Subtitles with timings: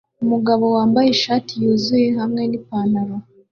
[0.23, 3.15] Umugabo wambaye ishati yuzuye hamwe nipantaro